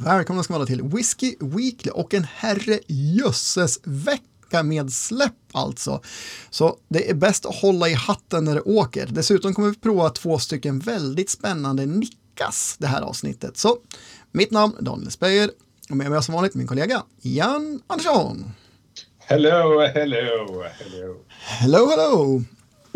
[0.00, 6.00] Välkomna ska vara till Whiskey Weekly och en herrejösses vecka med släpp alltså.
[6.50, 9.06] Så det är bäst att hålla i hatten när det åker.
[9.06, 13.56] Dessutom kommer vi prova två stycken väldigt spännande nickas det här avsnittet.
[13.56, 13.76] Så
[14.32, 15.50] mitt namn är Daniel Speyer
[15.90, 18.52] och med mig som vanligt min kollega Jan Andersson.
[19.18, 21.24] Hello, hello, hello.
[21.40, 22.42] Hello, hello.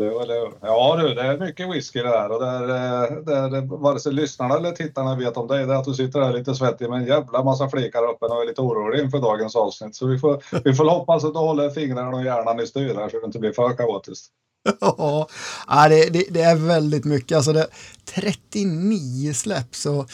[0.03, 3.65] Det, det, Ja du, det är mycket whisky det här och där, eh, där eh,
[3.65, 6.55] vare sig lyssnarna eller tittarna vet om dig, det är att du sitter där lite
[6.55, 9.95] svettig med en jävla massa flikar uppe och är lite orolig inför dagens avsnitt.
[9.95, 13.09] Så vi får, vi får hoppas att du håller fingrarna och hjärnan i styr här
[13.09, 14.27] så det inte blir för kaotiskt.
[15.69, 17.37] Ja, det, det, det, är väldigt mycket.
[17.37, 17.67] Alltså det,
[18.15, 20.07] 39 släpp så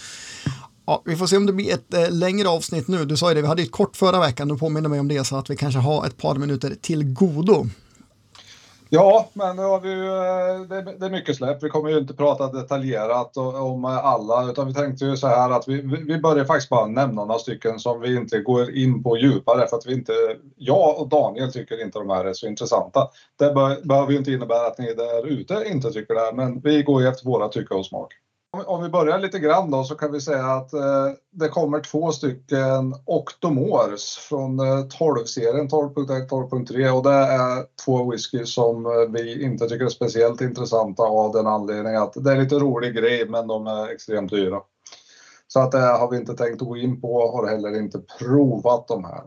[0.88, 3.05] Ja, vi får se om det blir ett eh, längre avsnitt nu.
[3.05, 5.24] Du sa ju det, vi hade ett kort förra veckan, du påminner mig om det
[5.24, 7.66] så att vi kanske har ett par minuter till godo.
[8.91, 11.62] Ja, men nu har vi, eh, det, det är mycket släpp.
[11.62, 15.51] Vi kommer ju inte prata detaljerat om eh, alla utan vi tänkte ju så här
[15.51, 19.19] att vi, vi börjar faktiskt bara nämna några stycken som vi inte går in på
[19.19, 20.12] djupare för att vi inte,
[20.56, 23.08] jag och Daniel tycker inte de här är så intressanta.
[23.39, 27.02] Det behöver ju inte innebära att ni där ute inte tycker det, men vi går
[27.02, 28.14] ju efter våra tycke och smak.
[28.67, 32.12] Om vi börjar lite grann då så kan vi säga att eh, det kommer två
[32.12, 39.69] stycken Octomores från 12-serien 12.1 12.3 och det är två whisky som eh, vi inte
[39.69, 43.67] tycker är speciellt intressanta av den anledningen att det är lite rolig grej men de
[43.67, 44.61] är extremt dyra.
[45.48, 47.98] Så att det har vi inte tänkt att gå in på och har heller inte
[48.19, 49.23] provat de här.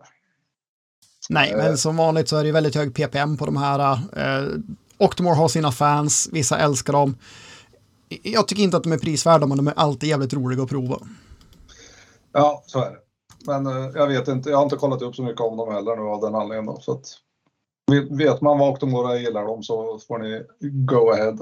[1.29, 3.93] Nej, men som vanligt så är det väldigt hög ppm på de här.
[4.17, 4.47] Eh,
[4.97, 7.15] Octomore har sina fans, vissa älskar dem
[8.23, 10.99] jag tycker inte att de är prisvärda, men de är alltid jävligt roliga att prova.
[12.31, 12.97] Ja, så är det.
[13.45, 15.95] Men eh, jag vet inte, jag har inte kollat upp så mycket om dem heller
[15.95, 16.65] nu av den anledningen.
[16.65, 16.81] då.
[16.81, 17.05] Så att,
[18.09, 20.43] vet man vad Octomora gillar dem så får ni
[20.87, 21.37] go ahead.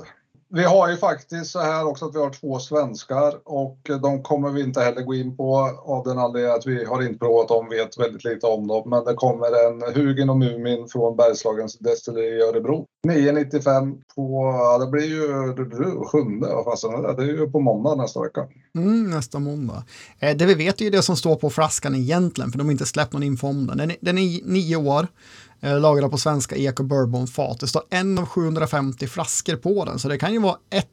[0.52, 4.50] Vi har ju faktiskt så här också att vi har två svenskar och de kommer
[4.50, 7.70] vi inte heller gå in på av den anledningen att vi har inte provat dem,
[7.70, 8.90] vet väldigt lite om dem.
[8.90, 12.86] Men det kommer en Hugin och Mumin från Bergslagens destilleri i Örebro.
[13.08, 15.26] 995 på, ja det blir ju
[16.06, 17.16] sjunde, vad fasen det?
[17.16, 18.48] Det är ju på måndag nästa vecka.
[18.76, 19.84] Mm, nästa måndag.
[20.20, 22.72] Eh, det vi vet är ju det som står på flaskan egentligen, för de har
[22.72, 23.78] inte släppt någon info om den.
[23.78, 25.08] Den är, den är nio år.
[25.62, 27.60] Eh, lagrad på svenska ek och bourbonfat.
[27.60, 30.88] Det står en av 750 flaskor på den, så det kan ju vara ett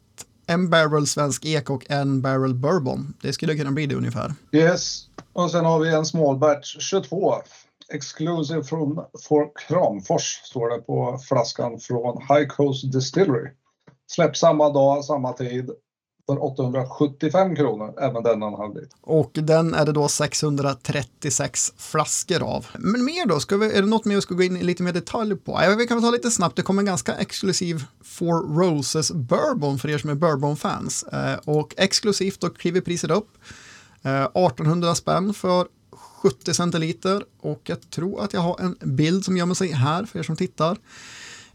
[0.47, 3.15] en barrel svensk ek och en barrel bourbon.
[3.23, 4.35] Det skulle kunna bli det ungefär.
[4.53, 7.35] Yes, och sen har vi en small batch 22.
[7.93, 13.51] Exclusive från for Kramfors står det på flaskan från High Coast Distillery.
[14.11, 15.71] Släpps samma dag, samma tid
[16.27, 18.89] för 875 kronor, även den en.
[19.01, 22.67] Och den är det då 636 flaskor av.
[22.79, 24.83] Men mer då, ska vi, är det något mer vi ska gå in i lite
[24.83, 25.61] mer detalj på?
[25.63, 29.79] Ja, vi kan väl ta lite snabbt, det kommer en ganska exklusiv Four Roses Bourbon
[29.79, 31.03] för er som är Bourbon-fans.
[31.03, 33.29] Eh, och exklusivt då kliver priset upp.
[34.03, 39.37] Eh, 1800 spänn för 70 centiliter och jag tror att jag har en bild som
[39.37, 40.79] gömmer sig här för er som tittar.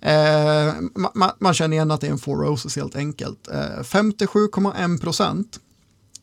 [0.02, 0.74] Eh,
[1.14, 3.48] man, man, känner igen att det är en Four Roses helt enkelt.
[3.48, 5.60] Eh, 57,1 procent.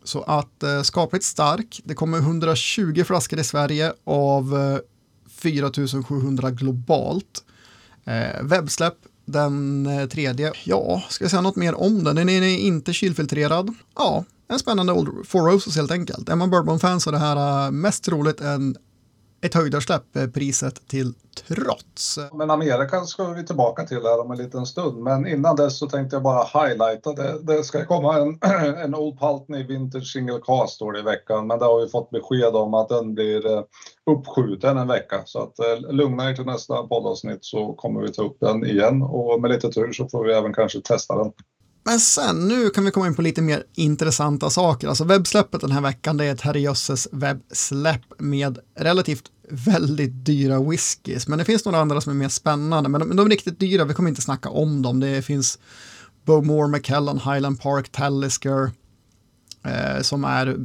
[0.04, 1.80] Så att eh, skapligt stark.
[1.84, 4.78] Det kommer 120 flaskor i Sverige av eh,
[5.30, 7.44] 4700 globalt.
[8.04, 10.52] Eh, webbsläpp den eh, tredje.
[10.64, 12.16] Ja, ska jag säga något mer om den?
[12.16, 13.74] Den är inte kylfiltrerad.
[13.96, 16.28] Ja, en spännande Old Four Roses helt enkelt.
[16.28, 18.76] Är man bourbon-fan så är det här eh, mest troligt en
[19.40, 21.14] ett höjdarsläpp eh, priset till
[21.48, 22.18] trots.
[22.32, 25.02] Men Amerika ska vi tillbaka till här om en liten stund.
[25.02, 27.38] Men innan dess så tänkte jag bara highlighta det.
[27.42, 28.38] Det ska komma en,
[28.76, 31.46] en Old Paltney Vintage Single Cast står det i veckan.
[31.46, 33.62] Men det har vi fått besked om att den blir eh,
[34.10, 35.22] uppskjuten en vecka.
[35.24, 39.02] Så att eh, lugna er till nästa poddavsnitt så kommer vi ta upp den igen.
[39.02, 41.32] Och med lite tur så får vi även kanske testa den.
[41.84, 44.88] Men sen, nu kan vi komma in på lite mer intressanta saker.
[44.88, 51.28] Alltså webbsläppet den här veckan, det är ett herrejösses webbsläpp med relativt väldigt dyra whiskys.
[51.28, 52.88] Men det finns några andra som är mer spännande.
[52.88, 55.00] Men de, de är riktigt dyra, vi kommer inte snacka om dem.
[55.00, 55.58] Det finns
[56.24, 58.70] Bowmore, McKellen, Highland Park, Talisker.
[59.64, 60.56] Eh, som är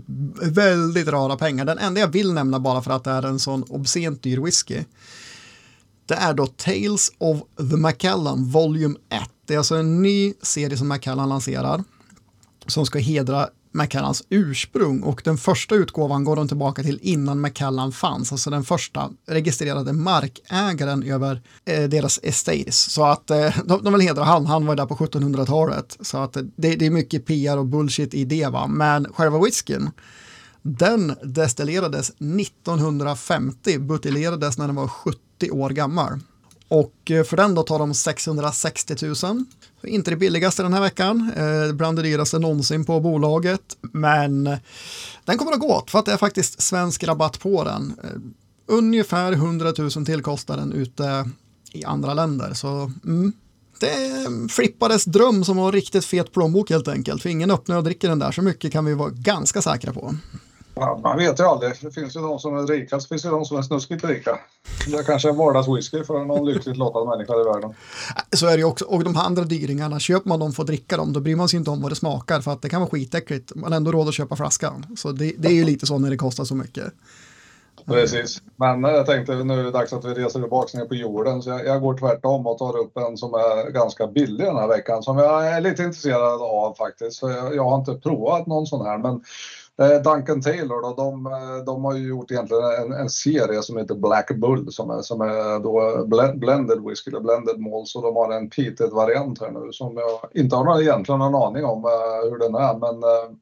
[0.51, 1.65] väldigt rara pengar.
[1.65, 4.83] Den enda jag vill nämna bara för att det är en sån obscent dyr whisky.
[6.05, 9.21] Det är då Tales of the McKellen Volume 1.
[9.45, 11.83] Det är alltså en ny serie som Macallan lanserar
[12.67, 17.91] som ska hedra Macallans ursprung och den första utgåvan går de tillbaka till innan Macallan
[17.91, 22.91] fanns, alltså den första registrerade markägaren över eh, deras estates.
[22.91, 25.97] Så att eh, de, de vill hedra han, han var där på 1700-talet.
[26.01, 29.89] Så att det, det, är mycket PR och bullshit i det va, men själva whiskyn
[30.61, 36.19] den destillerades 1950, buteljerades när den var 70 år gammal.
[36.73, 39.45] Och eh, för den då tar de 660 000.
[39.83, 43.61] Inte det billigaste den här veckan, eh, bland det dyraste någonsin på bolaget.
[43.81, 44.57] Men eh,
[45.25, 47.93] Den kommer att gå åt för att det är faktiskt svensk rabatt på den.
[48.67, 51.29] Ungefär 100 000 till kostar den ute
[51.71, 52.53] i andra länder.
[52.53, 53.33] Så mm,
[53.79, 57.21] det är Frippades dröm som har riktigt fet plånbok helt enkelt.
[57.21, 60.15] För ingen öppnar och dricker den där så mycket kan vi vara ganska säkra på.
[60.75, 61.73] Ja, man vet ju aldrig.
[61.81, 64.39] Det finns ju de som är rika, så finns det de som är snuskigt rika.
[64.87, 67.73] Det kanske är vardagswhisky för någon lyckligt lottad människa i världen.
[68.35, 68.85] Så är det ju också.
[68.85, 71.49] Och de här andra dyringarna, köper man dem för att dricka dem, då bryr man
[71.49, 73.55] sig inte om vad det smakar för att det kan vara skitäckligt.
[73.55, 74.85] Man har ändå råd att köpa flaskan.
[74.97, 76.93] Så det, det är ju lite så när det kostar så mycket.
[77.85, 81.41] Precis, men jag tänkte nu är det dags att vi reser tillbaka ner på jorden
[81.41, 84.67] så jag, jag, går tvärtom och tar upp en som är ganska billig den här
[84.67, 87.19] veckan som jag är lite intresserad av faktiskt.
[87.19, 89.23] För jag, jag har inte provat någon sån här men
[89.81, 93.77] Eh, Duncan Taylor då, de, eh, de har ju gjort egentligen en, en, serie som
[93.77, 96.05] heter Black Bull som är, som är då
[96.35, 100.41] blended whisky eller blended malts och de har en peated variant här nu som jag
[100.41, 103.37] inte har egentligen någon aning om uh, hur den är men uh,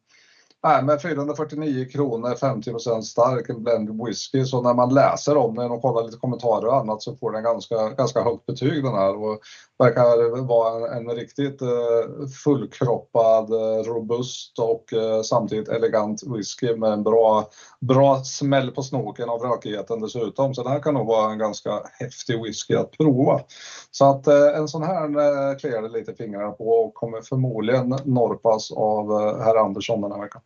[0.64, 4.46] Nej, men 449 kronor, 50 stark, en blended whisky.
[4.46, 7.44] Så när man läser om den och kollar lite kommentarer och annat så får den
[7.44, 9.24] ganska, ganska högt betyg den här.
[9.24, 9.40] Och
[9.82, 16.92] verkar vara en, en riktigt eh, fullkroppad, eh, robust och eh, samtidigt elegant whisky med
[16.92, 17.50] en bra,
[17.80, 20.54] bra smäll på snoken av rökigheten dessutom.
[20.54, 23.42] Så det här kan nog vara en ganska häftig whisky att prova.
[23.92, 27.90] Så att eh, en sån här eh, kliar det lite fingrarna på och kommer förmodligen
[28.06, 30.42] norpas av eh, herr Andersson den här veckan.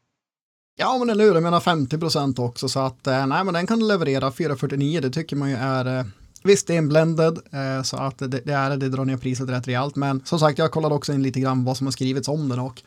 [0.77, 3.87] Ja, men eller hur, jag menar 50 procent också, så att nej, men den kan
[3.87, 6.05] leverera 449, det tycker man ju är
[6.45, 9.49] Visst, det är en blended, eh, så att det, det, är det drar ner priset
[9.49, 9.95] rätt rejält.
[9.95, 12.59] Men som sagt, jag kollade också in lite grann vad som har skrivits om den
[12.59, 12.81] och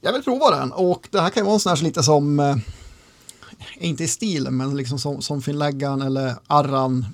[0.00, 0.72] jag vill prova den.
[0.72, 2.56] Och det här kan ju vara en sån här lite som, eh,
[3.78, 7.06] inte i stilen, men liksom som, som Finläggan eller Arran,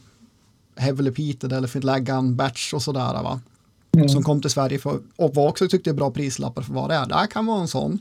[0.76, 3.40] Heavily Peated eller Finläggan Batch och sådär va.
[3.96, 4.08] Mm.
[4.08, 7.06] Som kom till Sverige för, och var också tyckte bra prislappar för vad det är.
[7.06, 7.98] Det här kan vara en sån.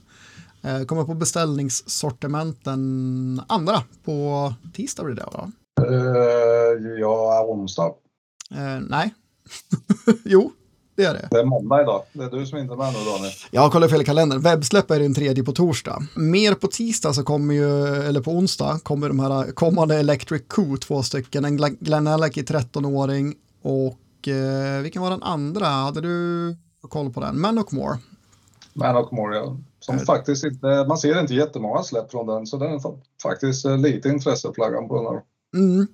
[0.61, 5.51] Eh, kommer på beställningssortimenten andra på tisdag blir det va?
[6.75, 7.87] Uh, ja, onsdag.
[8.55, 9.13] Uh, nej.
[10.25, 10.51] jo,
[10.99, 11.27] det är det.
[11.31, 12.03] Det är måndag idag.
[12.13, 13.31] Det är du som inte är med nu Daniel.
[13.51, 14.41] Jag har kollat fel i kalendern.
[14.41, 16.07] Webbsläpp är den tredje på torsdag.
[16.15, 20.81] Mer på tisdag så kommer ju, eller på onsdag, kommer de här kommande Electric Coup,
[20.81, 21.45] två stycken.
[21.45, 25.65] En Glen Alec i 13-åring och eh, vilken var den andra?
[25.65, 27.41] Hade du koll på den?
[27.41, 27.97] Manokmore.
[28.73, 29.57] Manokmore, ja.
[29.79, 30.05] Som mm.
[30.05, 32.81] faktiskt inte, man ser inte jättemånga släpp från den, så den är
[33.23, 35.21] faktiskt lite intresseflaggan på den här.
[35.55, 35.87] Mm.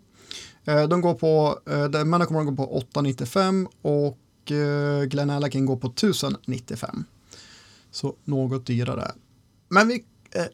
[0.66, 5.88] Eh, de går på, eh, Manacomore går på 895 och eh, Glen Allakin går på
[5.88, 7.06] 1095.
[7.92, 9.12] Så något dyrare.
[9.70, 10.04] Men vi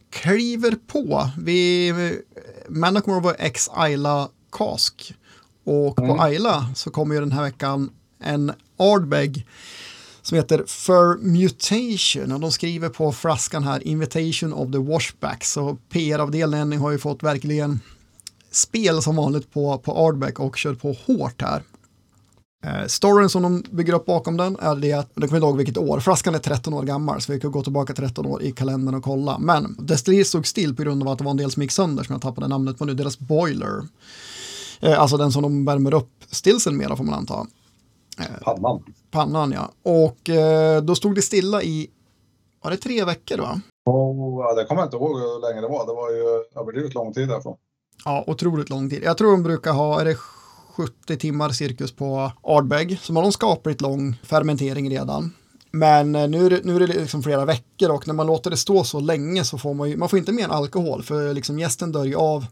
[0.10, 1.30] kliver på.
[1.38, 1.94] Vi,
[2.70, 5.14] Manacomore var ex Ayla Cask
[5.64, 6.10] och mm.
[6.10, 9.48] på Ayla så kommer ju den här veckan en Ardbeg
[10.22, 15.78] som heter For Mutation och de skriver på flaskan här Invitation of the Washback så
[15.90, 17.80] PR-avdelningen har ju fått verkligen
[18.52, 21.64] spel som vanligt på, på Ardbeck och kör på hårt här.
[22.64, 25.58] Eh, storyn som de bygger upp bakom den är det att, jag kommer inte ihåg
[25.58, 28.52] vilket år, flaskan är 13 år gammal så vi kan gå tillbaka 13 år i
[28.52, 29.38] kalendern och kolla.
[29.38, 32.04] Men destilleriet stod still på grund av att det var en del som gick sönder
[32.04, 33.88] som jag tappade namnet på nu, deras boiler.
[34.80, 37.48] Eh, alltså den som de värmer upp stillsen med får man anta.
[38.20, 38.84] Eh, pannan.
[39.12, 39.72] Pannan ja.
[39.84, 41.90] Och eh, då stod det stilla i,
[42.64, 43.62] var det tre veckor va?
[43.86, 46.94] Oh, ja, det kommer jag inte ihåg hur länge det var, det var ju överdrivet
[46.94, 47.58] lång tid därifrån.
[48.06, 49.04] Ja, otroligt lång tid.
[49.04, 50.16] Jag tror de brukar ha, är det
[50.76, 55.34] 70 timmar cirkus på Ardbeg, som har en skapligt lång fermentering redan.
[55.72, 58.50] Men eh, nu är det, nu är det liksom flera veckor och när man låter
[58.50, 61.60] det stå så länge så får man ju, man får inte mer alkohol för liksom
[61.60, 62.46] gästen dör ju av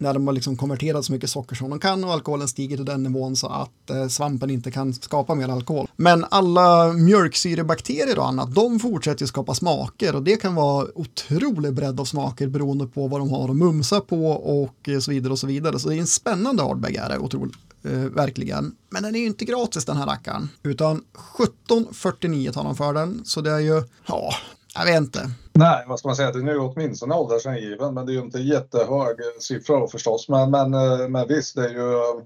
[0.00, 2.84] när de har liksom konverterat så mycket socker som de kan och alkoholen stiger till
[2.84, 5.88] den nivån så att eh, svampen inte kan skapa mer alkohol.
[5.96, 11.74] Men alla mjölksyrebakterier och annat, de fortsätter ju skapa smaker och det kan vara otrolig
[11.74, 15.32] bredd av smaker beroende på vad de har att mumsa på och eh, så vidare
[15.32, 15.78] och så vidare.
[15.78, 17.56] Så det är en spännande hardbag är det, otroligt.
[17.82, 18.76] Eh, verkligen.
[18.90, 23.20] Men den är ju inte gratis den här rackaren, utan 1749 tar de för den.
[23.24, 24.34] Så det är ju, ja,
[24.74, 25.30] jag vet inte.
[25.52, 28.38] Nej, vad ska man säga, den är ju åtminstone åldersangiven, men det är ju inte
[28.38, 30.28] jättehög siffra förstås.
[30.28, 32.22] Men, men, eh, men visst, det är ju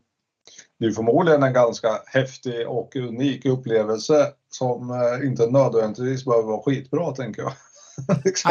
[0.78, 6.62] det är förmodligen en ganska häftig och unik upplevelse som eh, inte nödvändigtvis behöver vara
[6.62, 7.52] skitbra, tänker jag.
[8.24, 8.50] liksom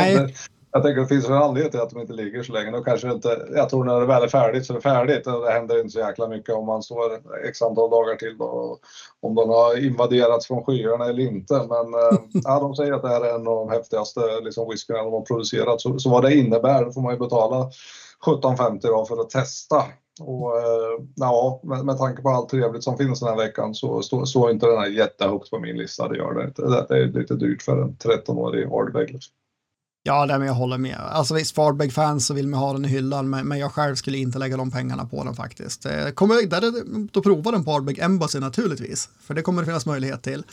[0.74, 2.72] jag tänker att det finns en anledning till att de inte ligger så länge.
[2.72, 5.24] Då kanske inte, jag tror när det väl är färdigt så är det färdigt.
[5.24, 8.80] Det händer inte så jäkla mycket om man står x antal dagar till då,
[9.20, 11.54] om de har invaderats från skyarna eller inte.
[11.54, 15.04] Men eh, ja, de säger att det här är en av de häftigaste liksom, whiskyna
[15.04, 15.82] de har producerat.
[15.82, 17.70] Så, så vad det innebär får man ju betala
[18.26, 19.84] 17,50 för att testa.
[20.22, 24.02] Och eh, ja, med, med tanke på allt trevligt som finns den här veckan så
[24.02, 26.08] står inte den här jättehögt på min lista.
[26.08, 26.62] Det gör det inte.
[26.62, 29.12] Det är lite dyrt för en 13-årig hardbag.
[29.12, 29.34] Liksom.
[30.06, 31.00] Ja, det men jag håller med.
[31.12, 34.18] Alltså visst, Fardbeg-fans så vill man ha den i hyllan, men, men jag själv skulle
[34.18, 35.86] inte lägga de pengarna på den faktiskt.
[35.86, 36.74] Eh, kommer där
[37.12, 40.44] då prova den på Fardbeg Embassy naturligtvis, för det kommer det finnas möjlighet till.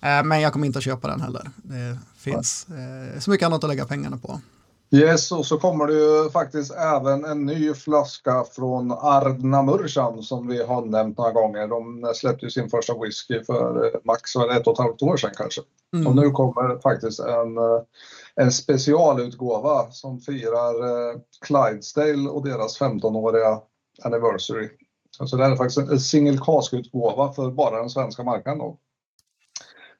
[0.00, 1.50] Eh, men jag kommer inte att köpa den heller.
[1.56, 4.40] Det finns eh, så mycket annat att lägga pengarna på.
[4.90, 10.48] Yes, och så kommer det ju faktiskt även en ny flaska från Ardna Mursan som
[10.48, 11.68] vi har nämnt några gånger.
[11.68, 15.60] De släppte ju sin första whisky för max ett och ett halvt år sedan kanske.
[15.94, 16.06] Mm.
[16.06, 17.58] Och nu kommer faktiskt en,
[18.40, 20.74] en specialutgåva som firar
[21.40, 23.60] Clydesdale och deras 15-åriga
[24.02, 24.68] anniversary.
[25.10, 28.58] Så det är faktiskt en single cask-utgåva för bara den svenska marknaden.
[28.58, 28.78] Då.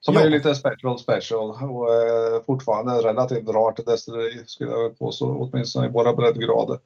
[0.01, 0.21] Som ja.
[0.21, 5.91] är lite special special och eh, fortfarande relativt rart destilleri skulle jag påstå, åtminstone i
[5.91, 6.79] våra breddgrader.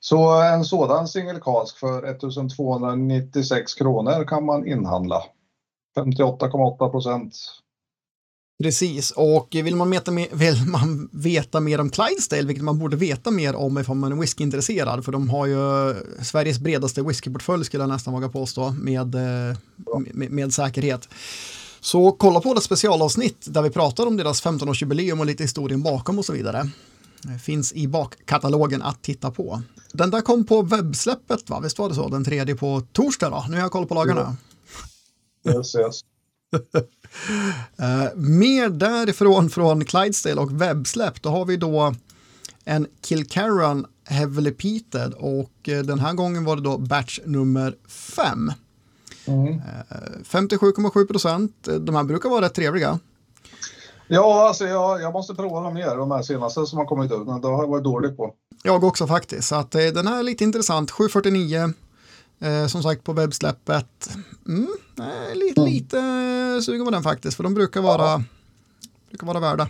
[0.00, 5.22] Så en sådan single cask för 1296 kronor kan man inhandla.
[5.96, 7.34] 58,8 procent.
[8.62, 12.96] Precis, och vill man, veta mer, vill man veta mer om Clydesdale, vilket man borde
[12.96, 17.82] veta mer om ifall man är whiskyintresserad, för de har ju Sveriges bredaste whiskyportfölj skulle
[17.82, 19.56] jag nästan våga påstå med, eh,
[20.12, 21.08] med, med säkerhet.
[21.80, 26.18] Så kolla på det specialavsnitt där vi pratar om deras 15-årsjubileum och lite historien bakom
[26.18, 26.70] och så vidare.
[27.22, 29.62] Det finns i bakkatalogen att titta på.
[29.92, 31.60] Den där kom på webbsläppet, va?
[31.60, 32.08] visst var det så?
[32.08, 33.46] Den tredje på torsdag då?
[33.48, 34.36] Nu har jag koll på lagarna.
[35.48, 36.00] Yes, yes.
[36.54, 41.94] Uh, mer därifrån från Clydesdale och webbsläpp, då har vi då
[42.64, 48.52] en Kilcarran Heavily Peated och uh, den här gången var det då batch nummer 5.
[49.26, 51.06] 57,7 mm.
[51.06, 51.68] procent.
[51.80, 52.98] De här brukar vara rätt trevliga.
[54.08, 57.26] Ja, alltså jag, jag måste prova dem mer, de här senaste som har kommit ut.
[57.26, 58.34] Det har jag varit dålig på.
[58.62, 60.90] Jag också faktiskt, så att eh, den är lite intressant.
[60.90, 61.72] 749,
[62.40, 64.16] eh, som sagt på webbsläppet.
[64.48, 65.72] Mm, eh, lite, mm.
[65.72, 68.24] lite sugen på den faktiskt, för de brukar vara,
[69.10, 69.68] brukar vara värda.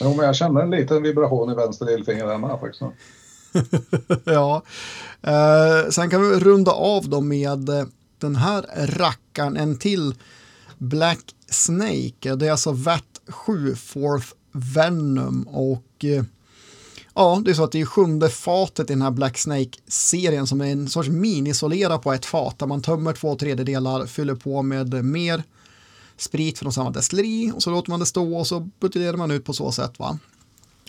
[0.00, 2.82] Jo, men jag känner en liten vibration i vänster lillfinger hemma faktiskt.
[4.24, 4.62] ja,
[5.22, 7.84] eh, sen kan vi runda av då med eh,
[8.18, 10.14] den här rackaren, en till
[10.78, 16.24] Black Snake, det är alltså VAT 7 Fourth Venom och eh,
[17.18, 20.60] ja, det är så att det är sjunde fatet i den här Black Snake-serien som
[20.60, 25.04] är en sorts mini-isolera på ett fat där man tömmer två tredjedelar, fyller på med
[25.04, 25.42] mer
[26.16, 29.44] sprit från samma destilleri och så låter man det stå och så buteljerar man ut
[29.44, 29.98] på så sätt.
[29.98, 30.18] va.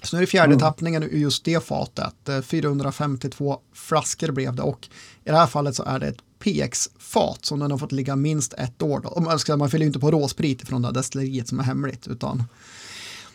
[0.03, 0.59] Så nu är det fjärde mm.
[0.59, 2.45] tappningen i just det fatet.
[2.45, 4.87] 452 eh, flaskor blev det och
[5.23, 8.53] i det här fallet så är det ett PX-fat som den har fått ligga minst
[8.53, 8.99] ett år.
[8.99, 9.21] Då.
[9.21, 12.07] Man, ska, man fyller ju inte på råsprit från det där destilleriet som är hemligt
[12.07, 12.43] utan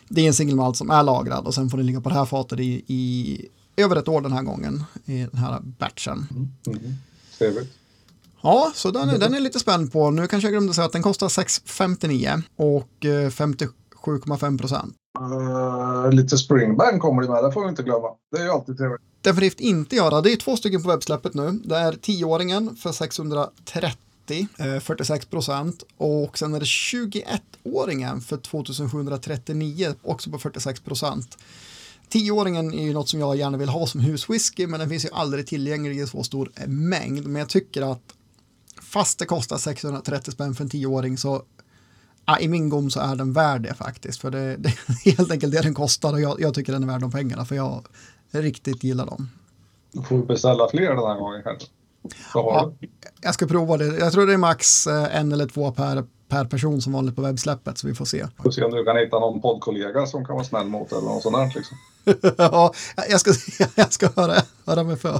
[0.09, 2.25] det är en singelmalt som är lagrad och sen får den ligga på det här
[2.25, 6.27] fatet i, i över ett år den här gången i den här batchen.
[6.31, 6.49] Mm.
[7.41, 7.65] Mm.
[8.41, 10.11] Ja, så den är, den är lite spänd på.
[10.11, 14.95] Nu kanske jag glömde säga att den kostar 6,59 och 57,5 eh, procent.
[15.19, 18.07] Uh, lite Springbank kommer det med, det får vi inte glömma.
[18.31, 19.01] Det är ju alltid trevligt.
[19.21, 20.21] Definitivt inte göra.
[20.21, 21.51] Det är två stycken på webbsläppet nu.
[21.51, 23.97] Det är 10-åringen för 630,
[24.31, 25.83] eh, 46 procent.
[25.97, 31.37] Och sen är det 21-åringen för 2739, också på 46 procent.
[32.09, 35.09] 10-åringen är ju något som jag gärna vill ha som huswhisky, men den finns ju
[35.13, 37.27] aldrig tillgänglig i så stor mängd.
[37.27, 38.01] Men jag tycker att
[38.81, 41.43] fast det kostar 630 spänn för en 10-åring så
[42.27, 45.31] Ja, I min gom så är den värd det faktiskt, för det, det är helt
[45.31, 47.87] enkelt det den kostar och jag, jag, tycker den är värd de pengarna för jag
[48.31, 49.29] riktigt gillar dem.
[49.91, 51.67] Du får beställa fler den här gången kanske.
[52.33, 52.73] Ja,
[53.21, 53.85] jag ska prova det.
[53.85, 57.21] Jag tror det är max eh, en eller två per, per person som vanligt på
[57.21, 58.27] webbsläppet så vi får se.
[58.43, 61.23] Får se om du kan hitta någon poddkollega som kan vara snäll mot eller något
[61.23, 61.77] sånt där liksom.
[62.37, 62.73] ja,
[63.09, 63.31] jag ska,
[63.75, 64.33] jag ska höra,
[64.65, 65.19] höra mig för.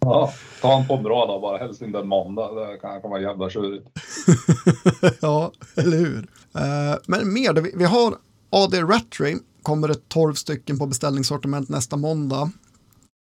[0.00, 2.54] ja, ta en poddrad då bara, helst inte en måndag.
[2.54, 3.86] Det kan komma jävla tjurigt.
[5.20, 6.18] ja, eller hur.
[6.56, 8.14] Uh, men mer, vi, vi har
[8.50, 12.50] AD Ratry, kommer det 12 stycken på beställningssortiment nästa måndag.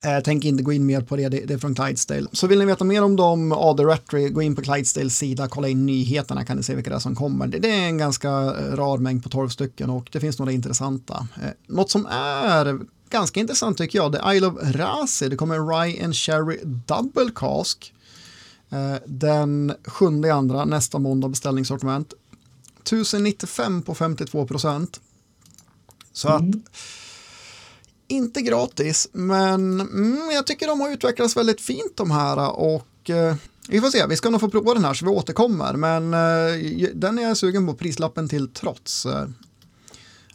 [0.05, 2.27] Eh, jag tänker inte gå in mer på det, det är från Clydesdale.
[2.33, 5.69] Så vill ni veta mer om dem, AD Ratry, gå in på Clydesdales sida, kolla
[5.69, 7.47] in nyheterna kan ni se vilka det är som kommer.
[7.47, 11.29] Det är en ganska eh, rar mängd på 12 stycken och det finns några intressanta.
[11.43, 12.79] Eh, något som är
[13.11, 17.31] ganska intressant tycker jag, det är Isle of Razi, det kommer Rye and Sherry Double
[17.35, 17.91] Cask.
[19.07, 22.15] Den sjunde andra, nästa måndag beställningssortiment.
[22.83, 25.01] 1095 på 52 procent.
[26.13, 26.51] Så mm.
[26.51, 26.79] att
[28.09, 33.35] inte gratis, men mm, jag tycker de har utvecklats väldigt fint de här och eh,
[33.69, 36.89] vi får se, vi ska nog få prova den här så vi återkommer, men eh,
[36.95, 39.07] den är jag sugen på prislappen till trots.
[39.07, 39.27] Eh,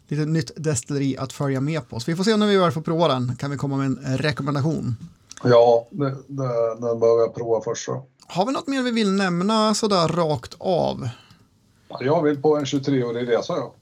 [0.08, 2.00] lite nytt destilleri att följa med på.
[2.00, 4.18] Så vi får se när vi väl får prova den, kan vi komma med en
[4.18, 4.96] rekommendation.
[5.44, 7.86] Ja, det, det, den behöver jag prova först.
[7.86, 8.04] Så.
[8.28, 11.10] Har vi något mer vi vill nämna sådär rakt av?
[12.00, 13.54] Jag vill på en 23-årig resa.
[13.54, 13.74] Ja.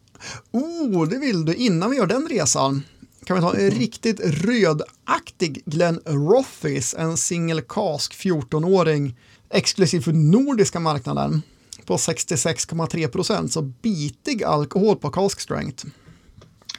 [0.51, 2.83] Oh, det vill du innan vi gör den resan
[3.27, 9.15] kan vi ta en riktigt rödaktig Glen Rothis, en single cask 14-åring
[9.49, 11.41] exklusiv för nordiska marknaden
[11.85, 15.85] på 66,3 procent, så bitig alkohol på cask strength.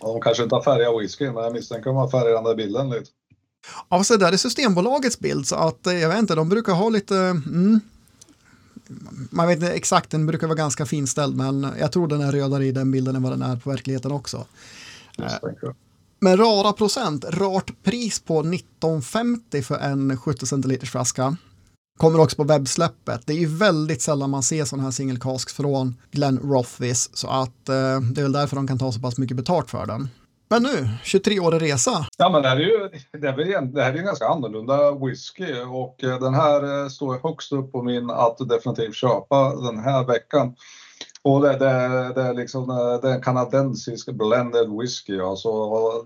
[0.01, 2.45] Ja, de kanske inte har färgat whisky, men jag misstänker att de har färgat den
[2.45, 3.11] där bilden lite.
[3.89, 6.89] Ja, så där är Systembolagets bild, så att eh, jag vet inte, de brukar ha
[6.89, 7.81] lite, mm,
[9.31, 12.67] man vet inte exakt, den brukar vara ganska finställd, men jag tror den är rödare
[12.67, 14.47] i den bilden än vad den är på verkligheten också.
[16.21, 21.37] Men rara procent, rart pris på 1950 för en 70 centiliters flaska.
[21.99, 23.27] Kommer också på webbsläppet.
[23.27, 27.29] Det är ju väldigt sällan man ser sådana här single casks från Glenn Rothvis så
[27.29, 30.09] att eh, det är väl därför de kan ta så pass mycket betalt för den.
[30.51, 32.07] Men nu, 23-årig resa.
[32.19, 35.55] Ja, men det här är ju det, är, det här är en ganska annorlunda whisky
[35.61, 40.05] och eh, den här eh, står högst upp på min att definitivt köpa den här
[40.05, 40.55] veckan.
[41.23, 45.21] Och det, det, det, är liksom, eh, det är en kanadensisk blended whisky.
[45.21, 45.51] Alltså,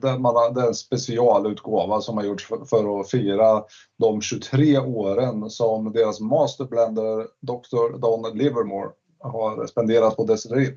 [0.03, 3.65] det, man har, det är en specialutgåva som har gjorts för, för, att fira
[3.99, 7.99] de 23 åren som deras masterblender Dr.
[7.99, 8.91] Don Livermore
[9.21, 10.77] har spenderat på destilleriet.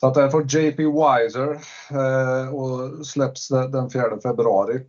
[0.00, 1.50] Så att det är från JP Wiser
[1.90, 4.80] eh, och släpps den 4 februari.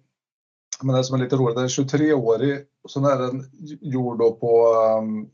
[0.81, 2.65] Men det som är lite roligt, den är 23-årig.
[2.93, 3.43] Sen är den
[3.81, 5.29] gjord på, um,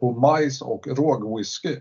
[0.00, 1.76] på majs och rågwhisky.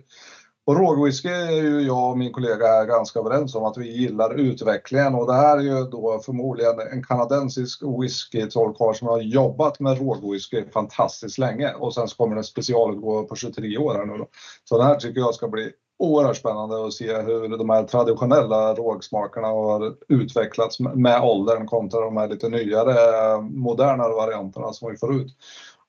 [0.67, 4.33] Och rågwhisky är ju jag och min kollega här ganska överens om att vi gillar
[4.33, 9.97] utvecklingen och det här är ju då förmodligen en kanadensisk whisky-trollkarl som har jobbat med
[9.99, 14.17] rågwhisky fantastiskt länge och sen så kommer det en specialutgåva på 23 år här nu
[14.17, 14.27] då.
[14.63, 18.73] Så den här tycker jag ska bli oerhört spännande att se hur de här traditionella
[18.73, 24.97] rågsmakerna har utvecklats med åldern kontra de här lite nyare, eh, modernare varianterna som vi
[24.97, 25.31] får ut.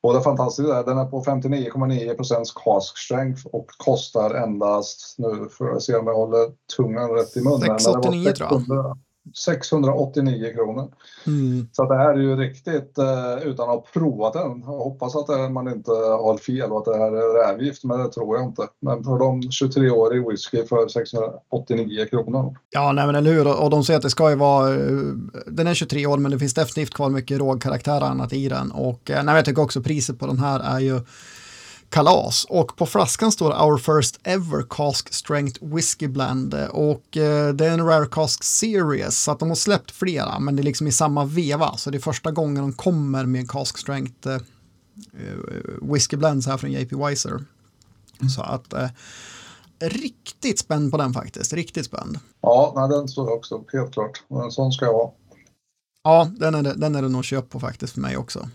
[0.02, 5.48] Och det fantastiska är den är på 59,9 procents cask strength och kostar endast, nu
[5.50, 7.60] får jag se om jag håller tungan rätt i munnen.
[7.60, 8.98] 689 tror jag.
[9.34, 10.92] 689 kronor.
[11.26, 11.68] Mm.
[11.72, 14.60] Så det här är ju riktigt eh, utan att ha provat den.
[14.60, 18.12] Jag hoppas att man inte har fel och att det här är rävgift, men det
[18.12, 18.62] tror jag inte.
[18.80, 22.56] Men för de 23-årig whisky för 689 kronor.
[22.70, 23.62] Ja, nej men eller hur.
[23.62, 24.78] Och de säger att det ska ju vara, eh,
[25.46, 28.70] den är 23 år, men det finns definitivt kvar mycket rågkaraktär annat i den.
[28.70, 31.00] Och eh, nej, jag tycker också priset på den här är ju
[31.90, 32.46] kalas.
[32.48, 37.70] Och på flaskan står Our First Ever Cask Strength Whiskey Blend och eh, det är
[37.70, 40.92] en Rare Cask Series så att de har släppt flera men det är liksom i
[40.92, 44.38] samma veva så det är första gången de kommer med Cask Strength eh,
[45.82, 47.44] Whiskey Blends här från JP Weiser.
[48.20, 48.30] Mm.
[48.30, 48.88] Så att eh,
[49.80, 52.18] riktigt spänd på den faktiskt, riktigt spänd.
[52.40, 54.22] Ja, nej, den står också helt klart.
[54.44, 55.14] En sån ska jag ha.
[56.02, 58.48] Ja, den är det, den är det nog köp på faktiskt för mig också.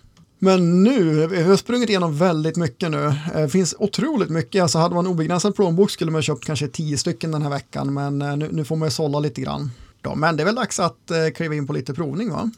[0.43, 3.13] Men nu, vi har sprungit igenom väldigt mycket nu.
[3.34, 6.97] Det eh, finns otroligt mycket, alltså hade man obegränsad plånbok skulle man köpt kanske tio
[6.97, 9.71] stycken den här veckan, men eh, nu, nu får man ju sålla lite grann.
[10.01, 12.51] Ja, men det är väl dags att eh, kliva in på lite provning va?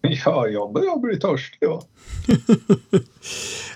[0.00, 1.68] Ja, jag börjar bli törstig.
[1.68, 1.82] Ja.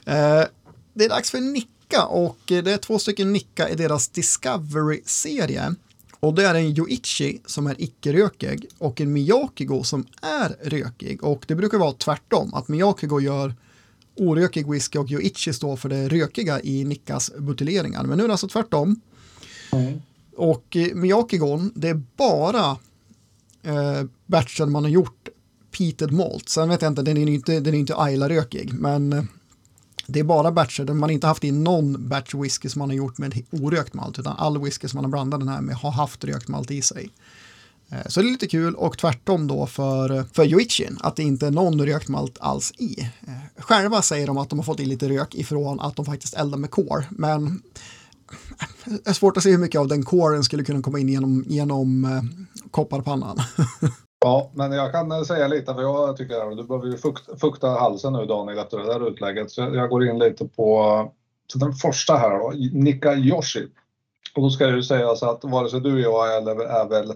[0.04, 0.46] eh,
[0.94, 5.74] det är dags för Nicka och det är två stycken Nicka i deras Discovery-serie.
[6.20, 11.24] Och det är en Yoichi som är icke-rökig och en Miyakigo som är rökig.
[11.24, 13.54] Och det brukar vara tvärtom, att Miyakigo gör
[14.16, 18.04] orökig whisky och Yoichi står för det rökiga i Nickas buteljeringar.
[18.04, 19.00] Men nu är det alltså tvärtom.
[19.72, 20.00] Mm.
[20.36, 22.76] Och Miyakigon, det är bara
[23.62, 25.28] eh, batchen man har gjort
[25.78, 26.48] peated malt.
[26.48, 29.24] Sen vet jag inte, den är inte, den är inte Ayla-rökig, men eh,
[30.12, 32.96] det är bara batcher där man inte haft i någon batch whisky som man har
[32.96, 35.90] gjort med orökt malt, utan all whisky som man har blandat den här med har
[35.90, 37.10] haft rökt malt i sig.
[37.90, 41.46] Eh, så det är lite kul och tvärtom då för, för Yoichin, att det inte
[41.46, 43.00] är någon rökt malt alls i.
[43.00, 46.34] Eh, själva säger de att de har fått i lite rök ifrån att de faktiskt
[46.34, 47.62] eldar med kår, men
[48.86, 51.08] eh, det är svårt att se hur mycket av den kåren skulle kunna komma in
[51.08, 52.06] genom, genom
[52.70, 53.40] kopparpannan.
[54.24, 57.36] Ja, men jag kan eh, säga lite, för jag tycker att du behöver ju fukta,
[57.36, 59.50] fukta halsen nu Daniel efter det där utlägget.
[59.50, 61.12] Så jag går in lite på
[61.54, 63.68] den första här då, Nika Yoshi.
[64.34, 67.12] Och då ska det ju sägas att vare sig du och jag eller är väl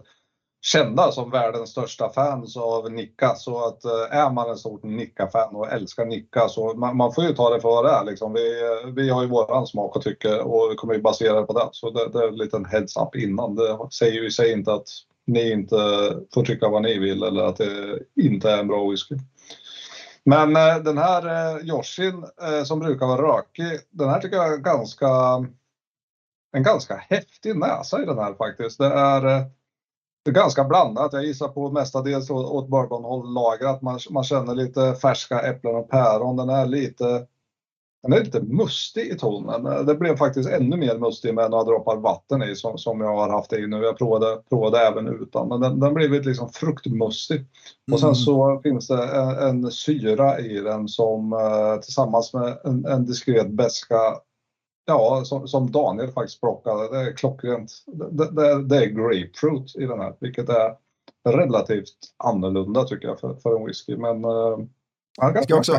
[0.62, 3.34] kända som världens största fans av Nicka.
[3.34, 7.24] Så att eh, är man en stort Nicka-fan och älskar Nicka så man, man, får
[7.24, 8.04] ju ta det för vad det är.
[8.04, 8.32] Liksom.
[8.32, 8.60] Vi,
[8.96, 11.68] vi har ju våran smak och tycke och vi kommer ju basera det på det.
[11.72, 13.54] Så det, det är en liten heads-up innan.
[13.54, 14.88] Det säger ju i sig inte att
[15.26, 15.76] ni inte
[16.34, 19.14] får tycka vad ni vill eller att det inte är en bra whisky.
[20.24, 24.52] Men eh, den här eh, Yoshin eh, som brukar vara rökig, den här tycker jag
[24.52, 25.08] är ganska
[26.54, 28.78] en ganska häftig näsa i den här faktiskt.
[28.78, 29.22] Det är,
[30.24, 31.12] det är ganska blandat.
[31.12, 33.82] Jag gissar på mestadels åt bourbonhåll lagrat.
[33.82, 36.36] Man, man känner lite färska äpplen och päron.
[36.36, 37.26] Den är lite
[38.04, 39.86] den är lite mustig i tonen.
[39.86, 43.28] Det blev faktiskt ännu mer mustig med några droppar vatten i som, som jag har
[43.28, 43.76] haft i nu.
[43.76, 47.46] Jag provade, provade även utan, men den, den blev liksom fruktmustig.
[47.92, 48.14] Och sen mm.
[48.14, 53.50] så finns det en, en, syra i den som eh, tillsammans med en, en diskret
[53.50, 53.96] beska
[54.86, 56.88] Ja, som, som, Daniel faktiskt plockade.
[56.88, 57.72] Det är klockrent.
[57.86, 60.76] Det, det, det, är grapefruit i den här, vilket är
[61.28, 63.96] relativt annorlunda tycker jag för, för en whisky.
[63.96, 64.22] Men
[65.16, 65.72] ja, ska, också,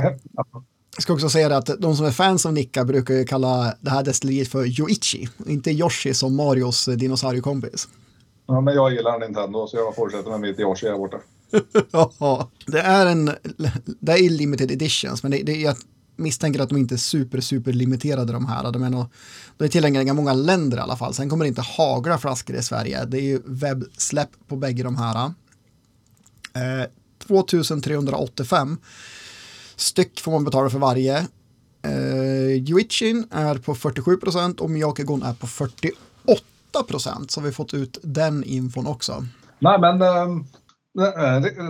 [1.00, 4.04] ska också säga att de som är fans av Nicka brukar ju kalla det här
[4.04, 7.88] destilleriet för Yoichi, inte Yoshi som Marios dinosauriekompis.
[8.48, 11.18] Ja, men jag gillar Nintendo så jag fortsätter med mitt Yoshi här borta.
[12.20, 13.32] ja, det är en,
[14.00, 15.76] det är limited editions, men det, det, jag
[16.16, 18.72] misstänker att de inte är super, super limiterade de här.
[18.72, 19.06] De är, nog,
[19.58, 21.14] de är tillgängliga i många länder i alla fall.
[21.14, 23.06] Sen kommer det inte hagla flaskor i Sverige.
[23.06, 25.26] Det är ju webbsläpp på bägge de här.
[26.54, 26.90] Eh,
[27.28, 28.78] 2385
[29.76, 31.18] styck får man betala för varje.
[31.82, 35.94] Eh, Yuichin är på 47 procent och Miyakegon är på 48
[36.88, 37.32] procent.
[37.32, 39.26] Så vi har fått ut den infon också.
[39.60, 40.46] Nej, men um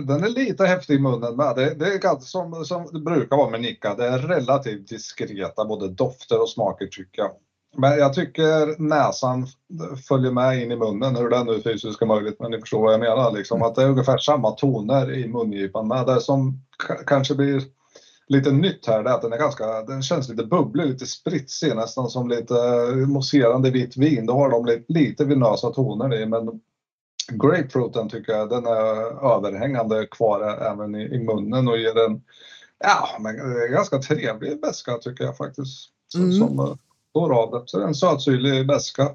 [0.06, 1.56] den är lite häftig i munnen med.
[1.56, 3.94] Det, det är ganska som, som det brukar vara med Nicka.
[3.94, 7.30] Det är relativt diskreta både dofter och smaker tycker jag.
[7.78, 9.46] Men jag tycker näsan
[10.08, 12.92] följer med in i munnen, hur det nu fysiskt är möjligt, men ni förstår vad
[12.92, 13.32] jag menar.
[13.32, 13.62] Liksom.
[13.62, 16.06] Att det är ungefär samma toner i mungipan med.
[16.06, 16.60] Det som
[17.06, 17.62] kanske blir
[18.28, 22.08] lite nytt här är att den är ganska, den känns lite bubblig, lite spritsig, nästan
[22.08, 22.54] som lite
[23.06, 24.26] mousserande vitt vin.
[24.26, 26.60] Då har de lite, lite vinösa toner i, men
[27.32, 30.40] grapefruiten tycker jag den är överhängande kvar
[30.72, 32.22] även i, i munnen och ger en
[32.78, 33.36] ja, men
[33.72, 35.90] ganska trevlig beska tycker jag faktiskt.
[36.08, 36.32] Som, mm.
[36.32, 36.78] som
[37.12, 37.62] går av det.
[37.66, 39.10] Så det är en sötsyrlig beska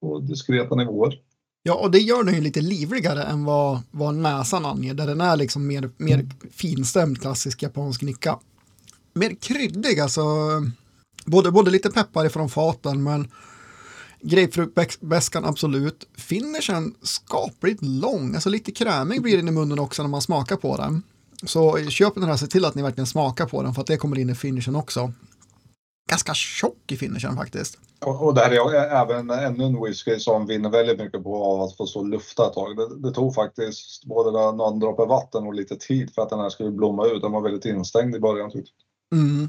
[0.00, 1.20] på diskreta nivåer.
[1.62, 5.20] Ja, och det gör den ju lite livligare än vad, vad näsan anger, där den
[5.20, 8.38] är liksom mer, mer finstämd klassisk japansk nicka.
[9.16, 10.22] Mer kryddig, alltså.
[11.24, 13.28] Både, både lite peppar ifrån faten, men
[14.20, 16.08] Grapefruktbäskan absolut.
[16.16, 20.76] Finishen skapligt lång, alltså lite krämig blir den i munnen också när man smakar på
[20.76, 21.02] den.
[21.42, 23.96] Så köp den här, se till att ni verkligen smakar på den för att det
[23.96, 25.12] kommer in i finishen också.
[26.10, 27.78] Ganska tjock i finishen faktiskt.
[28.00, 31.76] Och, och det här är även ännu en whisky som vinner väldigt mycket på att
[31.76, 32.76] få så lufta ett tag.
[32.76, 36.50] Det, det tog faktiskt både någon droppe vatten och lite tid för att den här
[36.50, 37.22] skulle blomma ut.
[37.22, 38.50] Den var väldigt instängd i början.
[38.50, 38.85] Tyckte.
[39.14, 39.48] Mm.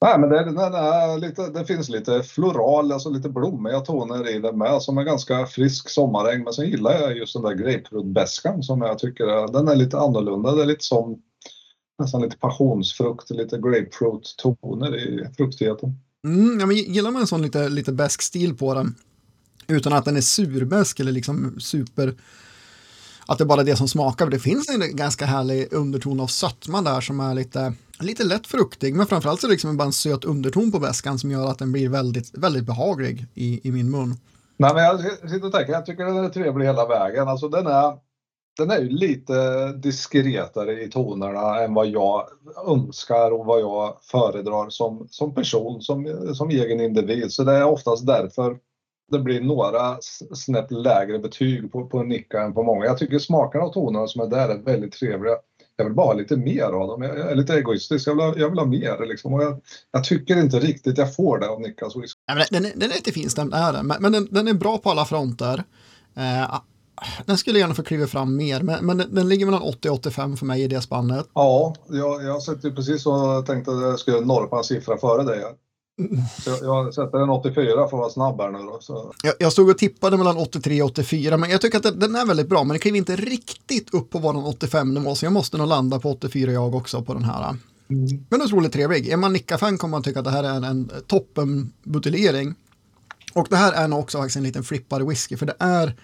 [0.00, 4.38] Nej, men det, det, det, lite, det finns lite floral, alltså lite blommiga toner i
[4.38, 6.44] den med som är ganska frisk sommaräng.
[6.44, 9.98] Men sen gillar jag just den där grapefruktbäskan som jag tycker är, den är lite
[9.98, 10.54] annorlunda.
[10.54, 11.22] Det är lite som
[11.98, 15.94] nästan lite passionsfrukt, lite grapefruit-toner i fruktigheten.
[16.24, 18.94] Mm, ja, men gillar man en sån lite, lite bäsk stil på den
[19.68, 22.14] utan att den är surbäsk eller liksom super
[23.26, 24.26] att det är bara det som smakar.
[24.26, 28.94] Det finns en ganska härlig underton av sötma där som är lite lite lätt fruktig,
[28.94, 31.58] men framförallt så är det liksom bara en söt underton på väskan som gör att
[31.58, 34.14] den blir väldigt, väldigt behaglig i, i min mun.
[34.56, 37.28] Nej, men jag sitter och tänker, jag tycker den är trevlig hela vägen.
[37.28, 37.92] Alltså den är,
[38.58, 42.26] den är ju lite diskretare i tonerna än vad jag
[42.66, 47.32] önskar och vad jag föredrar som, som person, som, som egen individ.
[47.32, 48.56] Så det är oftast därför
[49.10, 49.98] det blir några
[50.34, 52.84] snäpp lägre betyg på, på Nicka än på många.
[52.84, 55.36] Jag tycker smakerna och tonerna som är där är väldigt trevliga
[55.76, 57.02] jag vill bara ha lite mer av dem.
[57.02, 58.08] Jag är lite egoistisk.
[58.08, 59.06] Jag vill ha, jag vill ha mer.
[59.06, 59.34] Liksom.
[59.34, 59.60] Och jag,
[59.92, 62.20] jag, tycker inte riktigt jag får det av Niklas whisky.
[62.26, 63.86] Ja, den, är, den är lite finstämd, är den.
[63.86, 65.64] Men, men den, den, är bra på alla fronter.
[66.16, 66.60] Eh,
[67.26, 70.36] den skulle gärna få kliva fram mer, men, men den ligger mellan 80 och 85
[70.36, 71.26] för mig i det spannet.
[71.34, 75.44] Ja, jag, jag satt precis och tänkte att jag skulle norpa en siffra före dig.
[76.44, 78.78] Så jag sätter en 84 för att vara snabb här nu då.
[78.80, 79.12] Så.
[79.22, 82.16] Jag, jag stod och tippade mellan 83 och 84, men jag tycker att den, den
[82.16, 85.56] är väldigt bra, men det kliver inte riktigt upp på våran 85-nivå, så jag måste
[85.56, 87.56] nog landa på 84 jag också på den här.
[87.88, 88.24] Mm.
[88.28, 89.08] Men otroligt trevlig.
[89.08, 92.54] Är man Nicka-fan kommer man tycka att det här är en, en toppenbuteljering.
[93.32, 95.94] Och det här är nog också faktiskt en liten flippare whisky, för det är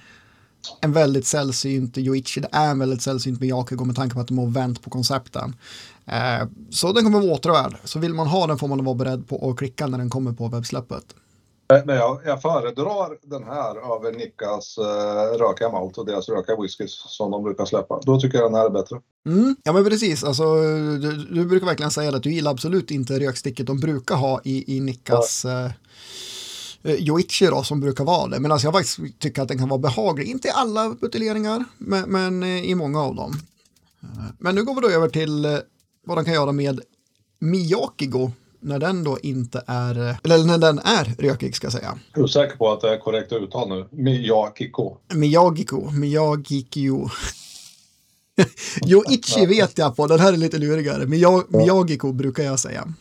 [0.80, 4.38] en väldigt sällsynt Yoichi, det är en väldigt sällsynt Miyake med tanke på att de
[4.38, 5.56] har vänt på koncepten.
[6.06, 7.76] Eh, så den kommer vara återvärd.
[7.84, 10.32] Så vill man ha den får man vara beredd på att klicka när den kommer
[10.32, 11.04] på webbsläppet.
[11.84, 17.04] Men jag, jag föredrar den här över Nickas uh, röka malt och deras röka whiskys
[17.06, 18.00] som de brukar släppa.
[18.02, 19.00] Då tycker jag den här är bättre.
[19.26, 23.20] Mm, ja men precis, alltså, du, du, brukar verkligen säga att du gillar absolut inte
[23.20, 25.64] röksticket de brukar ha i, i Nickas ja.
[25.64, 25.70] uh,
[26.84, 28.40] Yoichi då, som brukar vara det.
[28.40, 32.10] Men alltså jag faktiskt tycker att den kan vara behaglig, inte i alla buteljeringar, men,
[32.10, 33.34] men i många av dem.
[34.38, 35.60] Men nu går vi då över till
[36.06, 36.80] vad den kan göra med
[37.38, 41.98] Miyakigo när den då inte är, eller när den är rökig ska jag säga.
[42.12, 43.88] Är du säker på att det är korrekt uttal nu?
[43.90, 44.96] Miyakiko.
[45.14, 47.08] Miyagiko, Miyagikyo.
[48.86, 51.06] Yoichi vet jag på, den här är lite lurigare.
[51.48, 52.94] Miyagiko brukar jag säga.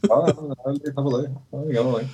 [0.00, 0.28] Ja,
[0.64, 1.34] jag litar på dig.
[1.50, 2.08] Jag har ingen aning.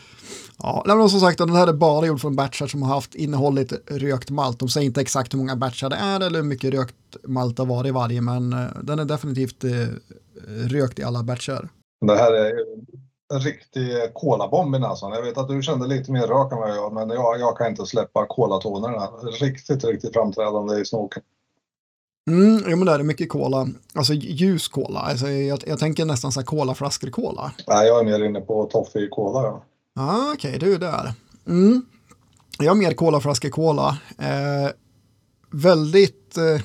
[0.62, 3.72] Ja, men som sagt, den här är bara gjord från batchar som har haft innehållit
[3.86, 4.58] rökt malt.
[4.58, 7.64] De säger inte exakt hur många batchar det är eller hur mycket rökt malt det
[7.64, 9.70] var i varje, men eh, den är definitivt eh,
[10.68, 11.68] rökt i alla batchar.
[12.06, 12.52] Det här är
[13.34, 15.12] en riktig kolabomb näsan.
[15.12, 17.56] Jag vet att du kände lite mer rök än vad jag gör, men jag, jag
[17.56, 19.06] kan inte släppa kolatonerna.
[19.40, 21.22] Riktigt, riktigt framträdande i snoken.
[22.28, 25.00] Mm, jo men det är mycket cola, alltså ljus cola.
[25.00, 27.52] Alltså, jag, jag tänker nästan så här colaflaskor cola.
[27.68, 29.42] Nej, jag är mer inne på toffee cola.
[29.42, 29.64] Ja.
[29.96, 31.12] Ah, Okej, okay, du är där.
[31.46, 31.82] Mm.
[32.58, 33.98] Jag har mer colaflaskor cola.
[34.18, 34.70] Eh,
[35.50, 36.60] väldigt, eh,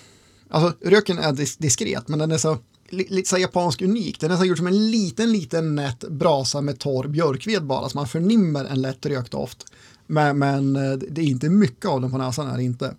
[0.49, 2.57] alltså röken är dis diskret men den är så
[2.89, 4.19] lite så japansk unik.
[4.19, 7.97] Den är så gjord som en liten, liten nätt brasa med torr björkved bara, så
[7.97, 9.65] man förnimmer en lätt rökdoft.
[10.07, 12.95] Men, men eh, det är inte mycket av den på näsan, är det inte.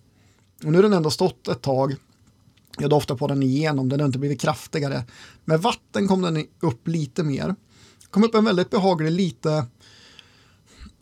[0.65, 1.97] Och nu har den ändå stått ett tag.
[2.79, 5.05] Jag doftar på den igenom, den har inte blivit kraftigare.
[5.45, 7.55] Med vatten kom den upp lite mer.
[8.11, 9.67] Kom upp en väldigt behaglig, lite...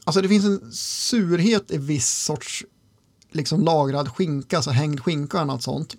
[0.05, 2.65] Alltså det finns en surhet i viss sorts
[3.31, 5.97] liksom lagrad skinka, alltså hängd skinka och annat sånt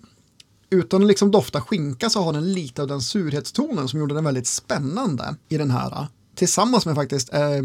[0.74, 4.24] utan att liksom dofta skinka så har den lite av den surhetstonen som gjorde den
[4.24, 6.06] väldigt spännande i den här.
[6.34, 7.62] Tillsammans med faktiskt, eh,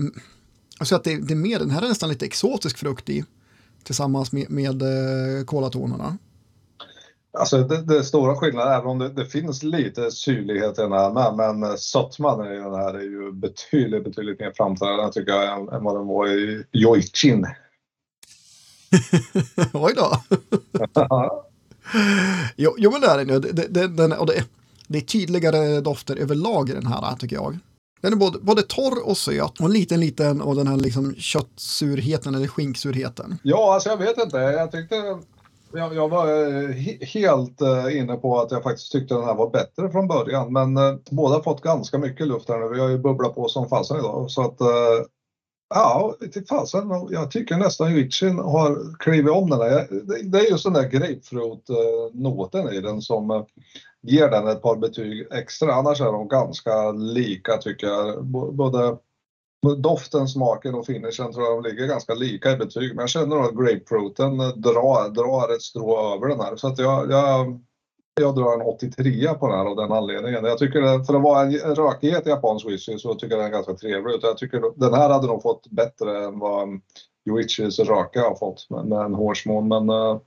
[0.78, 3.24] alltså att det, det är mer, den här är nästan lite exotisk frukt i.
[3.84, 6.17] Tillsammans med, med eh, kolatonerna.
[7.32, 11.34] Alltså det, det stora skillnader, även om det, det, finns lite syrlighet i den här
[11.34, 15.70] med, men sötman i den här är ju betydligt, betydligt mer framträdande tycker jag än,
[15.70, 17.48] än vad den var i Jojchin.
[19.74, 20.12] Oj då.
[22.56, 23.39] jo, jo, men det är ju.
[23.39, 24.44] Det, det, den, och det,
[24.88, 27.60] det är tydligare dofter överlag i den här tycker jag.
[28.02, 31.15] Den är både, både torr och söt och en liten, liten och den här liksom
[31.15, 33.38] köttsurheten eller skinksurheten.
[33.44, 34.38] Ja, alltså jag vet inte.
[34.38, 35.20] Jag tyckte
[35.73, 36.69] jag, jag var eh,
[37.01, 40.53] helt eh, inne på att jag faktiskt tyckte den här var bättre från början.
[40.53, 42.69] Men eh, båda har fått ganska mycket luft här nu.
[42.75, 44.32] Vi har ju bubblat på som fasen idag.
[44.32, 45.05] Så att uh,
[45.75, 46.89] Ja, till fasen.
[47.10, 49.88] Jag tycker nästan Jutsin har klivit om den här.
[50.23, 53.45] Det är just den där grapefruit-noten i den som
[54.01, 55.73] ger den ett par betyg extra.
[55.73, 58.25] Annars är de ganska lika tycker jag.
[58.55, 58.97] Både
[59.78, 62.95] doften, smaken och finishen tror jag ligger ganska lika i betyg.
[62.95, 66.56] Men jag känner att grapefruiten eh, drar, drar ett strå över den här.
[66.56, 67.60] Så att jag, jag
[68.19, 70.45] jag drar en 83 på den här av den anledningen.
[70.45, 73.48] Jag tycker det, för att vara en rökighet i japansk whisky så tycker jag den
[73.48, 74.24] är ganska trevlig ut.
[74.24, 76.82] Jag tycker den här hade nog fått bättre än vad
[77.30, 79.67] Yoichis röka har fått med, med en hårsmån.
[79.67, 80.19] Men eh,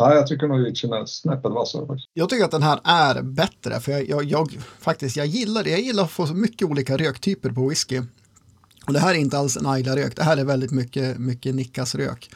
[0.00, 1.86] nej, jag tycker nog Yoichi är snäppet vassare.
[1.86, 2.10] Faktiskt.
[2.12, 5.70] Jag tycker att den här är bättre för jag, jag, jag, faktiskt, jag gillar det.
[5.70, 8.02] Jag gillar att få så mycket olika röktyper på whisky.
[8.88, 11.94] Och det här är inte alls en Ayla-rök, det här är väldigt mycket, mycket Nickas
[11.94, 12.30] rök.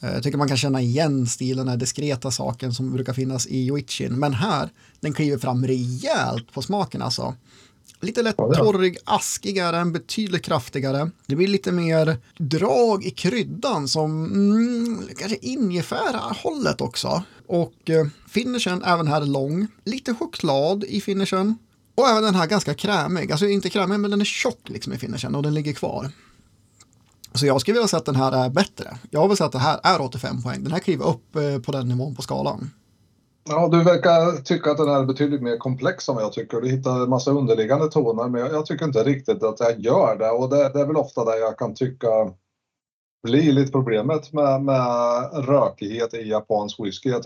[0.00, 3.66] Eh, jag tycker man kan känna igen stilen, den diskreta saken som brukar finnas i
[3.66, 4.18] Yoichin.
[4.18, 4.68] Men här,
[5.00, 7.34] den kliver fram rejält på smaken alltså.
[8.00, 11.10] Lite lätt torrig, askigare, en betydligt kraftigare.
[11.26, 17.22] Det blir lite mer drag i kryddan som mm, kanske ingefära hållet också.
[17.46, 19.66] Och eh, finishen även här är lång.
[19.84, 21.58] Lite choklad i finishen.
[21.94, 24.98] Och även den här ganska krämig, alltså inte krämig men den är tjock liksom i
[24.98, 26.10] finishen och den ligger kvar.
[27.34, 28.98] Så jag skulle vilja säga att den här är bättre.
[29.10, 30.64] Jag vill säga att det här är 85 poäng.
[30.64, 32.70] Den här kliver upp eh, på den nivån på skalan.
[33.48, 36.60] Ja, du verkar tycka att den är betydligt mer komplex som jag tycker.
[36.60, 40.16] Du hittar en massa underliggande toner, men jag, jag tycker inte riktigt att jag gör
[40.18, 40.30] det.
[40.30, 42.08] Och det, det är väl ofta där jag kan tycka
[43.24, 47.12] blir lite problemet med, med rökighet i japansk whisky.
[47.12, 47.22] Att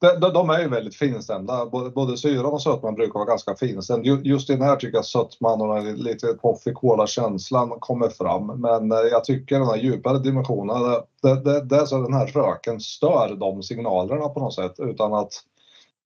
[0.00, 1.66] de, de är ju väldigt finstämda.
[1.66, 4.06] Både, både syran och sötman brukar vara ganska finstämd.
[4.06, 8.46] Just i den här tycker jag sötman och den lite coffee cola-känslan kommer fram.
[8.46, 12.26] Men eh, jag tycker den här djupare dimensionen, det, det, det är så den här
[12.26, 15.32] röken stör de signalerna på något sätt utan att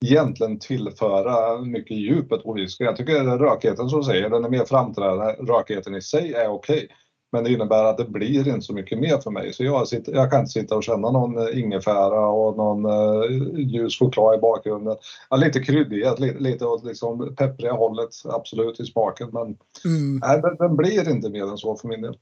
[0.04, 2.84] egentligen tillföra mycket djupet på whisky.
[2.84, 5.24] Jag tycker rökigheten som du säger, den är mer framträdande.
[5.24, 6.76] Rökigheten i sig är okej.
[6.76, 6.88] Okay.
[7.34, 9.52] Men det innebär att det blir inte så mycket mer för mig.
[9.52, 13.60] Så jag, sitter, jag kan inte sitta och känna någon eh, ingefära och någon uh,
[13.60, 14.96] ljus choklad i bakgrunden.
[15.30, 19.28] Ja, lite kryddighet, lite, lite åt liksom peppriga hållet absolut i smaken.
[19.32, 20.20] Men mm.
[20.22, 22.16] nej, den, den, blir inte mer än så för min del.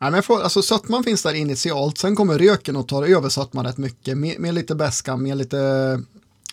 [0.00, 3.66] Nej, men får, alltså, sötman finns där initialt, sen kommer röken och tar över sötman
[3.66, 4.18] rätt mycket.
[4.18, 5.58] Med, med lite beska, med lite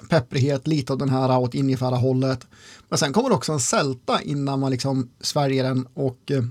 [0.10, 2.47] pepprighet, lite av den här åt ingefära hållet.
[2.89, 6.43] Men sen kommer också en sälta innan man liksom svärjer den och eh,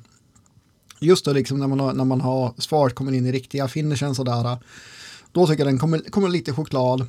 [1.03, 4.15] just då liksom när man har, när man har svaret kommer in i riktiga finishen
[4.15, 4.59] sådär.
[5.33, 7.07] Då tycker jag den kommer, kommer lite choklad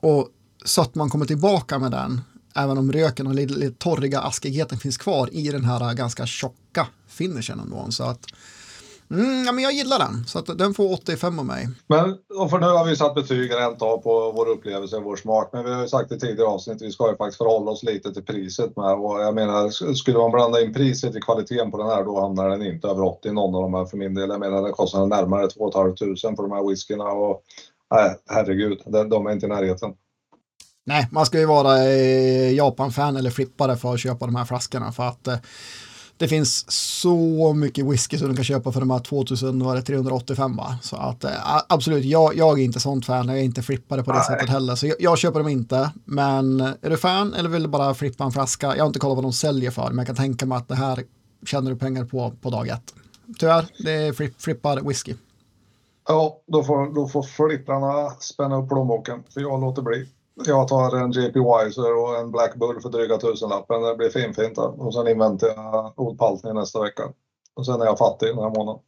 [0.00, 0.28] och
[0.64, 2.20] så att man kommer tillbaka med den.
[2.54, 6.86] Även om röken och lite, lite torriga askigheten finns kvar i den här ganska tjocka
[7.08, 7.86] finishen ändå.
[7.90, 8.26] Så att
[9.10, 11.68] Mm, ja, men jag gillar den, så den får 85 av mig.
[11.86, 12.16] Men
[12.50, 15.50] för nu har vi satt betyg rent av på vår upplevelse och vår smak.
[15.52, 18.14] Men vi har ju sagt i tidigare avsnitt, vi ska ju faktiskt förhålla oss lite
[18.14, 18.92] till priset med.
[18.92, 22.48] Och jag menar, skulle man blanda in priset i kvaliteten på den här, då hamnar
[22.48, 24.28] den inte över 80 någon av de här för min del.
[24.28, 25.96] Jag menar, den kostar närmare 2 500
[26.36, 27.42] för de här whiskyna och
[27.90, 28.78] nej, herregud,
[29.10, 29.94] de är inte i närheten.
[30.86, 31.84] Nej, man ska ju vara
[32.50, 35.38] Japan-fan eller flippare för att köpa de här flaskorna för att eh,
[36.18, 40.78] det finns så mycket whisky som du kan köpa för de här 2385 va?
[40.82, 41.30] Så att äh,
[41.68, 44.26] absolut, jag, jag är inte sånt fan, jag är inte flippare på det Nej.
[44.26, 44.74] sättet heller.
[44.74, 45.90] Så jag, jag, köper dem inte.
[46.04, 48.66] Men är du fan eller vill du bara flippa en flaska?
[48.76, 50.74] Jag har inte kollat vad de säljer för, men jag kan tänka mig att det
[50.74, 51.04] här
[51.46, 52.94] tjänar du pengar på på dag ett.
[53.38, 55.14] Tyvärr, det är flipp, flippar whisky.
[56.08, 60.08] Ja, då får, då får flipprarna spänna upp plånboken, för jag låter bli.
[60.44, 63.82] Jag tar en JP Wiser och en Black Bull för dryga tusenlappen.
[63.82, 64.58] Det blir finfint.
[64.58, 67.02] Och sen inväntar jag Old Paltney nästa vecka.
[67.54, 68.82] Och sen är jag fattig den här månaden.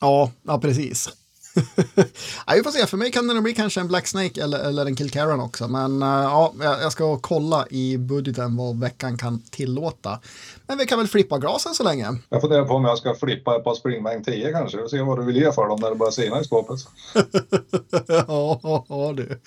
[0.00, 1.08] Ja, ja precis.
[2.46, 4.86] ja, vi får se, för mig kan det bli kanske en Black Snake eller, eller
[4.86, 5.68] en Kilcaran också.
[5.68, 10.20] Men uh, ja, jag ska kolla i budgeten vad veckan kan tillåta.
[10.66, 12.06] Men vi kan väl flippa glasen så länge.
[12.28, 15.18] Jag funderar på om jag ska flippa ett par Springbank 10 kanske och se vad
[15.18, 16.78] du vill ge för dem när det börjar sina i skåpet.
[18.08, 19.40] ja, ja, du.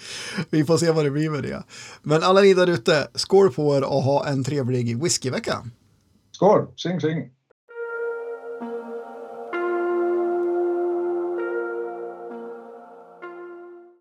[0.50, 1.64] Vi får se vad det blir med det.
[2.02, 5.64] Men alla ni där ute, skål på er och ha en trevlig whiskyvecka.
[6.32, 7.33] Skål, tjing tjing.